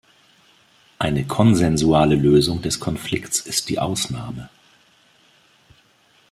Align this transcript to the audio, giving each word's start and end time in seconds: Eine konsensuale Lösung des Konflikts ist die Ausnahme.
Eine 0.97 1.27
konsensuale 1.27 2.15
Lösung 2.15 2.63
des 2.63 2.79
Konflikts 2.79 3.39
ist 3.39 3.69
die 3.69 3.77
Ausnahme. 3.77 4.49